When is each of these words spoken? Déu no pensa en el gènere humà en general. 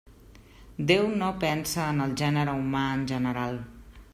Déu 0.91 1.03
no 1.19 1.27
pensa 1.45 1.85
en 1.97 2.01
el 2.07 2.15
gènere 2.25 2.59
humà 2.63 2.85
en 2.95 3.05
general. 3.13 3.61